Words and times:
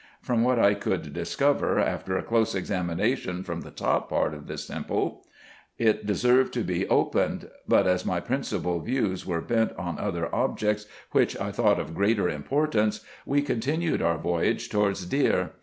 From 0.19 0.41
what 0.41 0.57
I 0.57 0.73
could 0.73 1.13
discover, 1.13 1.77
after 1.77 2.17
a 2.17 2.23
close 2.23 2.55
examination 2.55 3.43
from 3.43 3.61
the 3.61 3.69
top 3.69 4.09
part 4.09 4.33
of 4.33 4.47
this 4.47 4.65
temple, 4.65 5.23
it 5.77 6.07
deserved 6.07 6.53
to 6.53 6.63
be 6.63 6.87
opened; 6.87 7.51
but 7.67 7.85
as 7.85 8.03
my 8.03 8.19
principal 8.19 8.79
views 8.79 9.27
were 9.27 9.41
bent 9.41 9.73
on 9.73 9.99
other 9.99 10.33
objects, 10.33 10.87
which 11.11 11.39
I 11.39 11.51
thought 11.51 11.79
of 11.79 11.93
greater 11.93 12.27
importance, 12.27 13.01
we 13.27 13.43
continued 13.43 14.01
our 14.01 14.17
voyage 14.17 14.69
towards 14.69 15.05
Deir. 15.05 15.51